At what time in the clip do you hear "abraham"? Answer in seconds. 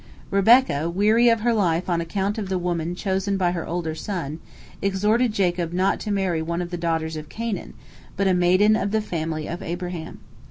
9.61-10.17